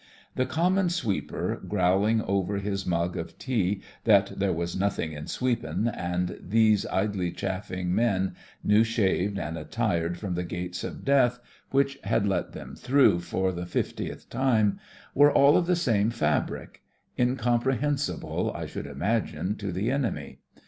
The 0.33 0.47
"com 0.47 0.73
mon 0.73 0.89
sweeper," 0.89 1.61
growling 1.67 2.23
over 2.23 2.57
his 2.57 2.87
mug 2.87 3.15
of 3.15 3.37
tea 3.37 3.83
that 4.05 4.31
there 4.39 4.51
w^as 4.51 4.75
"nothing 4.75 5.11
in 5.13 5.27
sweepin'," 5.27 5.89
and 5.89 6.39
these 6.41 6.87
idly 6.87 7.31
chaflBng 7.31 7.85
men, 7.89 8.35
new 8.63 8.83
shaved, 8.83 9.37
and 9.37 9.59
attired, 9.59 10.17
from 10.17 10.33
the 10.33 10.47
eates 10.55 10.83
of 10.83 11.05
Death 11.05 11.39
which 11.69 11.99
had 12.03 12.25
let 12.25 12.45
48 12.45 12.45
THE 12.45 12.45
FRINGES 12.47 12.47
OF 12.47 12.51
THE 12.51 12.61
FLEET 12.89 12.95
them 12.95 13.11
through 13.13 13.19
for 13.19 13.51
the 13.51 13.65
fiftieth 13.67 14.29
time, 14.31 14.79
were 15.13 15.31
all 15.31 15.55
of 15.55 15.67
the 15.67 15.75
same 15.75 16.09
fabric— 16.09 16.81
incom 17.19 17.61
prehensible, 17.63 18.55
I 18.55 18.65
should 18.65 18.87
Imagine, 18.87 19.55
to 19.57 19.71
the 19.71 19.91
enemy. 19.91 20.39